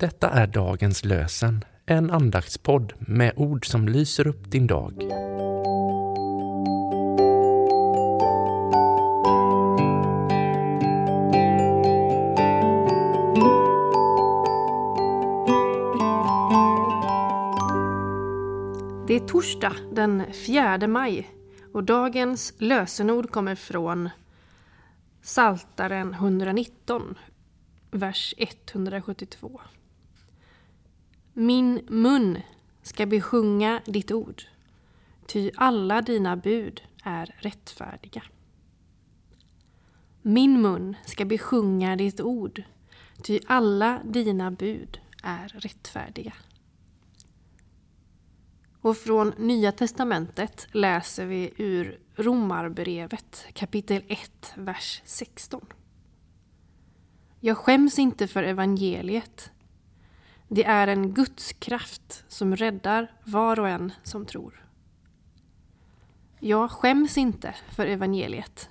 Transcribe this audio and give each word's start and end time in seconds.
Detta 0.00 0.30
är 0.30 0.46
dagens 0.46 1.04
lösen, 1.04 1.64
en 1.86 2.10
andaktspodd 2.10 2.92
med 2.98 3.32
ord 3.36 3.66
som 3.66 3.88
lyser 3.88 4.26
upp 4.26 4.50
din 4.50 4.66
dag. 4.66 4.94
Det 19.06 19.14
är 19.14 19.26
torsdag 19.26 19.76
den 19.92 20.24
4 20.46 20.86
maj 20.88 21.30
och 21.72 21.84
dagens 21.84 22.54
lösenord 22.58 23.30
kommer 23.30 23.54
från 23.54 24.08
Saltaren 25.22 26.14
119, 26.14 27.18
vers 27.90 28.34
172. 28.38 29.60
Min 31.40 31.80
mun 31.88 32.38
ska 32.82 33.06
besjunga 33.06 33.82
ditt 33.86 34.12
ord, 34.12 34.42
ty 35.26 35.50
alla 35.56 36.02
dina 36.02 36.36
bud 36.36 36.82
är 37.04 37.34
rättfärdiga. 37.38 38.22
Min 40.22 40.62
mun 40.62 40.96
ska 41.06 41.24
besjunga 41.24 41.96
ditt 41.96 42.20
ord, 42.20 42.62
ty 43.22 43.40
alla 43.46 44.00
dina 44.04 44.50
bud 44.50 45.00
är 45.22 45.48
rättfärdiga. 45.48 46.32
Och 48.80 48.96
från 48.96 49.32
Nya 49.38 49.72
testamentet 49.72 50.68
läser 50.72 51.26
vi 51.26 51.52
ur 51.56 52.00
Romarbrevet 52.14 53.46
kapitel 53.52 54.02
1, 54.08 54.52
vers 54.56 55.02
16. 55.04 55.66
Jag 57.40 57.58
skäms 57.58 57.98
inte 57.98 58.26
för 58.28 58.42
evangeliet. 58.42 59.50
Det 60.52 60.64
är 60.64 60.88
en 60.88 61.14
Guds 61.14 61.52
kraft 61.52 62.24
som 62.28 62.56
räddar 62.56 63.12
var 63.24 63.60
och 63.60 63.68
en 63.68 63.92
som 64.02 64.26
tror. 64.26 64.66
Jag 66.40 66.70
skäms 66.70 67.18
inte 67.18 67.54
för 67.72 67.86
evangeliet. 67.86 68.68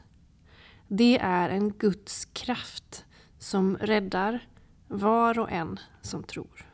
Det 0.87 1.17
är 1.17 1.49
en 1.49 1.73
Guds 1.73 2.25
kraft 2.25 3.05
som 3.37 3.77
räddar 3.77 4.47
var 4.87 5.39
och 5.39 5.51
en 5.51 5.79
som 6.01 6.23
tror. 6.23 6.65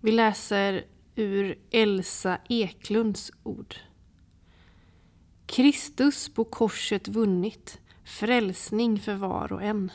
Vi 0.00 0.12
läser 0.12 0.84
ur 1.14 1.58
Elsa 1.70 2.38
Eklunds 2.48 3.32
ord. 3.42 3.74
Kristus 5.46 6.34
på 6.34 6.44
korset 6.44 7.08
vunnit 7.08 7.80
frälsning 8.04 9.00
för 9.00 9.14
var 9.14 9.52
och 9.52 9.62
en. 9.62 9.92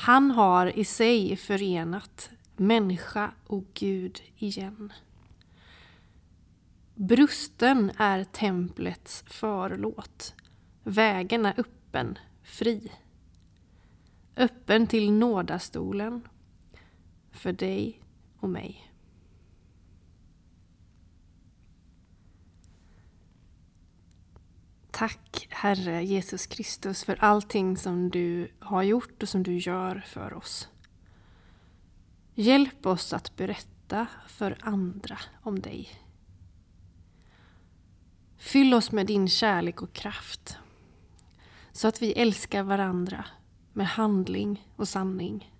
Han 0.00 0.30
har 0.30 0.78
i 0.78 0.84
sig 0.84 1.36
förenat 1.36 2.30
människa 2.56 3.30
och 3.46 3.64
Gud 3.74 4.22
igen. 4.36 4.92
Brusten 6.94 7.92
är 7.96 8.24
templets 8.24 9.24
förlåt. 9.26 10.34
Vägen 10.84 11.46
är 11.46 11.54
öppen, 11.60 12.18
fri. 12.42 12.92
Öppen 14.36 14.86
till 14.86 15.12
nådastolen 15.12 16.28
för 17.30 17.52
dig 17.52 18.02
och 18.38 18.48
mig. 18.48 18.92
Tack 24.98 25.46
Herre 25.50 26.04
Jesus 26.04 26.46
Kristus 26.46 27.04
för 27.04 27.16
allting 27.20 27.76
som 27.76 28.10
du 28.10 28.50
har 28.58 28.82
gjort 28.82 29.22
och 29.22 29.28
som 29.28 29.42
du 29.42 29.58
gör 29.58 30.04
för 30.06 30.34
oss. 30.34 30.68
Hjälp 32.34 32.86
oss 32.86 33.12
att 33.12 33.36
berätta 33.36 34.06
för 34.28 34.58
andra 34.60 35.18
om 35.42 35.60
dig. 35.60 35.88
Fyll 38.36 38.74
oss 38.74 38.92
med 38.92 39.06
din 39.06 39.28
kärlek 39.28 39.82
och 39.82 39.92
kraft 39.92 40.56
så 41.72 41.88
att 41.88 42.02
vi 42.02 42.12
älskar 42.12 42.62
varandra 42.62 43.24
med 43.72 43.86
handling 43.86 44.68
och 44.76 44.88
sanning. 44.88 45.52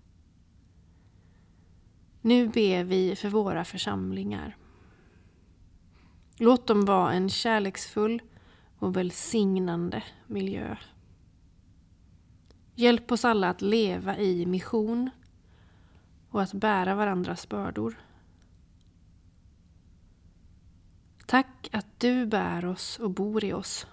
Nu 2.20 2.48
ber 2.48 2.84
vi 2.84 3.16
för 3.16 3.28
våra 3.28 3.64
församlingar. 3.64 4.56
Låt 6.36 6.66
dem 6.66 6.84
vara 6.84 7.12
en 7.12 7.30
kärleksfull 7.30 8.22
och 8.78 8.96
välsignande 8.96 10.04
miljö. 10.26 10.76
Hjälp 12.74 13.12
oss 13.12 13.24
alla 13.24 13.48
att 13.48 13.62
leva 13.62 14.18
i 14.18 14.46
mission 14.46 15.10
och 16.30 16.42
att 16.42 16.52
bära 16.52 16.94
varandras 16.94 17.48
bördor. 17.48 18.00
Tack 21.26 21.68
att 21.72 22.00
du 22.00 22.26
bär 22.26 22.64
oss 22.64 22.98
och 22.98 23.10
bor 23.10 23.44
i 23.44 23.52
oss. 23.52 23.86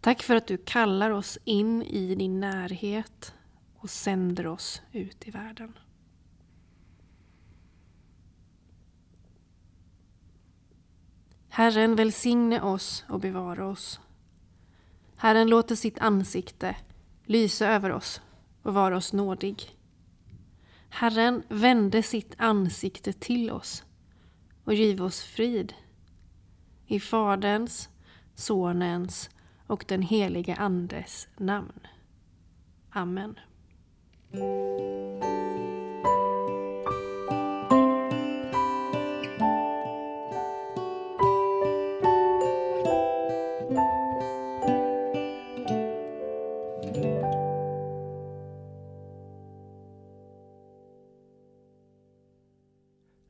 Tack 0.00 0.22
för 0.22 0.36
att 0.36 0.46
du 0.46 0.56
kallar 0.56 1.10
oss 1.10 1.38
in 1.44 1.82
i 1.82 2.14
din 2.14 2.40
närhet 2.40 3.34
och 3.76 3.90
sänder 3.90 4.46
oss 4.46 4.82
ut 4.92 5.28
i 5.28 5.30
världen. 5.30 5.78
Herren 11.54 11.96
välsigne 11.96 12.60
oss 12.60 13.04
och 13.08 13.20
bevara 13.20 13.66
oss. 13.66 14.00
Herren 15.16 15.48
låter 15.48 15.74
sitt 15.74 15.98
ansikte 15.98 16.76
lysa 17.24 17.66
över 17.66 17.92
oss 17.92 18.20
och 18.62 18.74
vara 18.74 18.96
oss 18.96 19.12
nådig. 19.12 19.78
Herren 20.88 21.42
vände 21.48 22.02
sitt 22.02 22.34
ansikte 22.38 23.12
till 23.12 23.50
oss 23.50 23.84
och 24.64 24.74
giv 24.74 25.02
oss 25.02 25.22
frid. 25.22 25.74
I 26.86 27.00
Faderns, 27.00 27.88
Sonens 28.34 29.30
och 29.66 29.84
den 29.88 30.02
helige 30.02 30.54
Andes 30.54 31.28
namn. 31.36 31.80
Amen. 32.90 33.38